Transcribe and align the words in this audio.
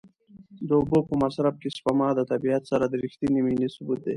د 0.67 0.69
اوبو 0.79 0.99
په 1.09 1.13
مصرف 1.23 1.55
کې 1.61 1.69
سپما 1.77 2.09
د 2.15 2.21
طبیعت 2.31 2.63
سره 2.71 2.85
د 2.87 2.93
رښتینې 3.03 3.39
مینې 3.45 3.67
ثبوت 3.75 3.99
دی. 4.03 4.09